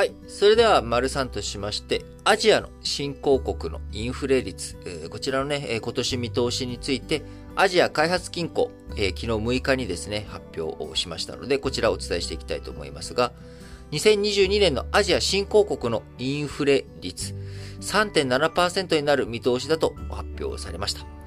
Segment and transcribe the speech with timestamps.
[0.00, 0.14] はい。
[0.28, 7.20] それでは、丸3としまして、アジアの新興国のインフレ率、えーこちらのね、え今年見通しについて、
[7.54, 13.34] アジア開発金庫、えー昨日6日にですね、発表をしましたので、こちらをお伝えしていきたいと思いますが、
[13.90, 17.34] 2022年のアジア新興国のインフレ率、
[17.82, 21.19] 3.7%になる見通しだと発表されました。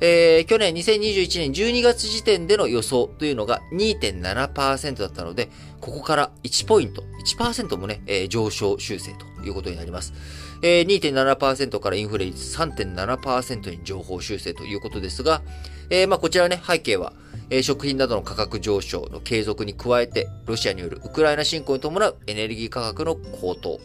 [0.00, 7.02] えー去年2021年12月時点での予想というのが2.7%だったので、ここから1ポイント、
[7.38, 10.12] 1%もね、えー上昇修正ということになります。
[10.62, 15.42] えー2.7%からインフレ率3.7%に上方修正ということですが、
[15.90, 17.12] えーまあこちらね、背景は、
[17.50, 23.80] えー食品などの価格上昇の継続に加えて、ロシアによるウクライナ侵攻に伴うエネルギー価格の高騰、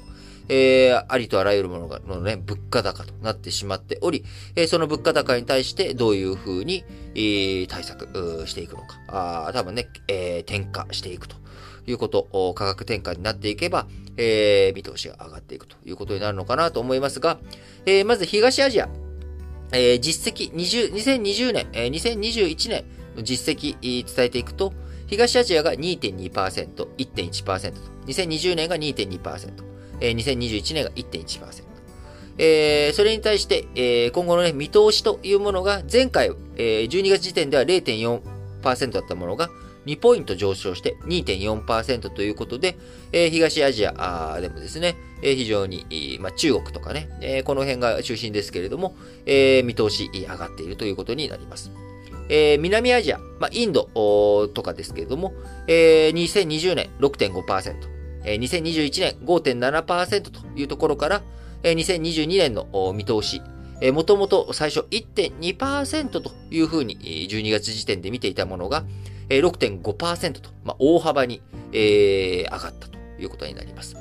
[0.49, 4.23] えーありとあらゆるものが、のね、物価高となってしまっており、
[4.55, 6.83] えーその物価高に対してどういうふうに、
[7.15, 8.99] えー対策していくのか。
[9.07, 11.35] あ多分ね、えー転嫁していくと
[11.87, 17.39] いうこと、価格転嫁になっていけば、えー見通しが上がっていくということになるのかなと思いますが、
[17.85, 18.89] えーまず東アジア、
[19.71, 22.85] えー実績20 2020年、えー2021年
[23.15, 24.73] の実績えー伝えていくと、
[25.07, 26.31] 東アジアが2.2%、
[26.97, 27.73] 1.1%
[28.07, 31.63] 2020年が2.2%、えー2021年が1.1%。
[32.37, 39.49] えーそれに対して、えー今後のね、見通しというものが、前回、えー12月時点では0.4%だったものが、
[39.85, 42.77] 2ポイント上昇して2.4%ということで、
[43.11, 51.71] えー東アジアあでもですね、えー非常に、まあ、中国とかね、えーこの辺が中心ですけれども、えー見通し上がっているということになります。
[52.27, 53.83] えー南アジア、まあ、インド
[54.53, 55.33] とかですけれども、
[55.67, 57.94] えー2020年6.5%、
[58.25, 61.21] 2021年5.7%というところから、
[61.63, 63.41] 2022年の見通し、
[63.93, 66.97] もともと最初1.2%というふうに
[67.29, 68.85] 12月時点で見ていたものが、
[69.29, 71.41] 6.5%と、まあ、大幅に、
[71.73, 73.95] え上がったということになります。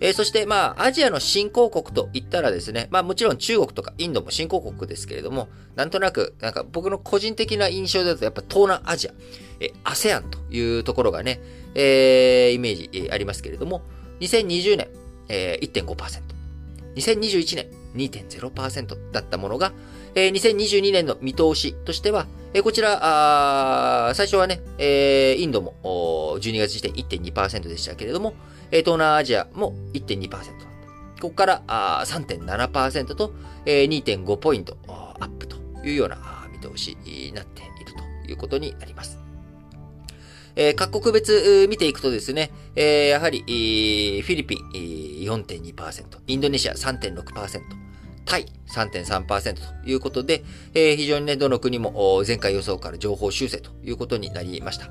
[0.00, 9.12] えーそして、まあ、アジアの新興国といったらですね、まあもちろん中国とかインドも新興国ですけれども、なんとなく、なんか僕の個人的な印象だとやっぱ東南アジア、
[9.60, 11.40] えー、ASEAN というところがね、
[11.78, 13.82] えーイメージ、えーありますけれども、
[14.20, 14.88] 2020年、
[15.28, 16.22] えー1.5%、
[16.96, 19.72] 2021年2.0%だったものが、
[20.14, 25.74] えー2022年の見通しとしては、えーこちら、最初はね、えーインドも
[26.40, 28.34] 12月時点1.2%でしたけれども、
[28.70, 30.66] えー東南アジアも1.2%だった。
[31.20, 33.34] ここからあ3.7%と、
[33.66, 37.92] えー2.5ポイントアップというような見通しになっている
[38.24, 39.25] ということになります。
[40.56, 47.60] えー各国別見ていくとですね、えーやはり、フィリピンえー4.2%、インドネシア3.6%、
[48.24, 50.42] タイ3.3%ということで、
[50.74, 54.88] えー非常にね、どの国も前回予想から情報修正ということになりました。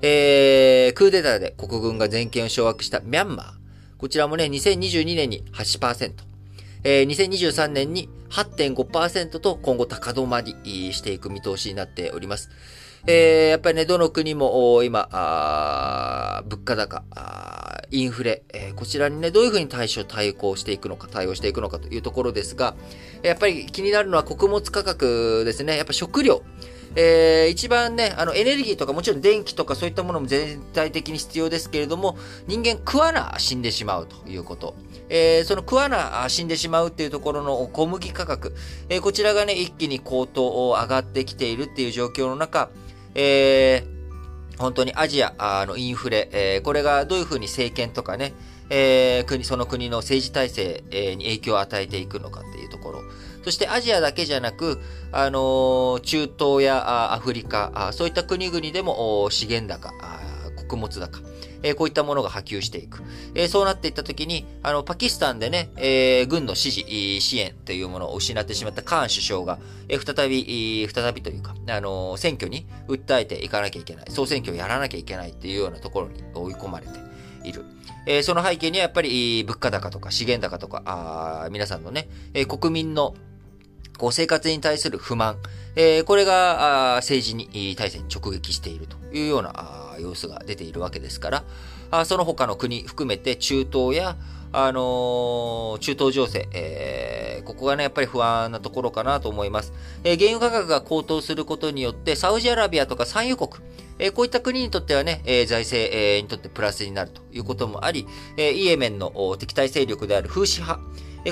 [0.00, 3.52] えークーデターで国軍が全権を掌握したミャンマー。
[3.98, 6.12] こちらもね、2022年に8%、
[6.84, 10.56] えー2023年に8.5%と今後高止まり
[10.92, 12.50] していく見通しになっております。
[13.06, 15.08] えーやっぱりね、どの国も今、
[16.48, 17.04] 物価高、
[17.90, 22.74] インフレ、えーこちらにね、どういうふうに対処、対抗していくのか、対応していくのかというところですが、
[23.22, 25.76] やっぱり気になるのは穀物価格ですね。
[25.76, 26.42] やっぱ食料。
[26.94, 32.16] えー一番ね、あの、エネルギーとかもちろん電気とかそういったものも全体的に必要ですけれども、
[32.46, 34.74] 人間食わな死んでしまうということ。
[35.08, 38.54] えーその食わな死んでしまうっていうところの小麦価格。
[38.88, 42.70] えーこちらがね、一気に高騰を上がってきているっていう状況の中、
[43.14, 43.92] えー
[44.58, 48.32] 本当にアジアのインフレ、えーこれがどういうふうに政権とかね、
[48.70, 50.84] えー国、その国の政治体制
[51.16, 52.42] に影響を与えていくのか
[52.82, 53.02] ころ。
[53.44, 59.92] そしてアジアだけじゃなく、あの中東やアフリカ、そういった国々でも資源高、
[60.56, 61.20] 穀物高、
[61.62, 63.02] えこういったものが波及していく。
[63.34, 74.06] えそうなっていったときに、あの、パキスタンでね、えー軍の支持、支援というものを失ってしまったカーン首相が、え再び、再びというか、あの選挙に訴えていかなきゃいけない。
[74.10, 77.11] 総選挙をやらなきゃいけないっていうようなところに追い込まれて
[77.44, 77.64] いる。
[78.06, 83.14] えーその背景にはやっぱり、物価高とか資源高とか、あ皆さんのね、えー国民の
[83.98, 85.36] こう生活に対する不満、
[85.76, 91.44] えーこれがあ政治にえー体制に直撃しているというようなあ様子が出ているわけですから、
[91.90, 94.16] あその他の国含めて中東や、
[94.52, 99.72] あのー中東情勢、えーここがね、やっぱり不安なところかなと思います。
[100.04, 103.64] えー原油価格が高騰することによって、サウジアラビアとか産油国、
[104.02, 108.06] えこういった国にとってはね、え財政、えにとってプラスになるということもあり、
[108.36, 110.82] えイエメンの敵対勢力であるフーシ派、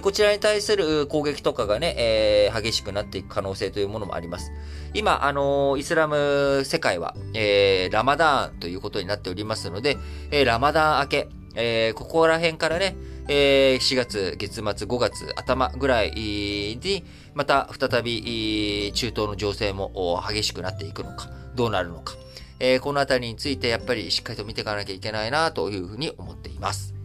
[0.01, 4.53] こちらに対する攻撃とかがね、えー激しくなっていく可能性というものもあります。
[4.95, 9.99] 今、あのーイスラム世界は、えーラマダーンということになっておりますので、
[10.31, 12.97] えーラマダーン明け、えー、ここら辺からね、
[13.29, 22.15] えー、4月、月末、5月頭ぐらいに、また再び中東の情勢も激しくなっていくのか、どうなるのか、
[22.61, 27.00] えー、このあたりについてやっぱりしっかりと見ていかなきゃいけないなというふうに思っています。